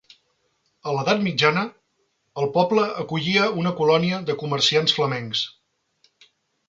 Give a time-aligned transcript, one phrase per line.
[0.91, 1.65] A l'Edat Mitjana,
[2.43, 5.45] el poble acollia una colònia de comerciants flamencs.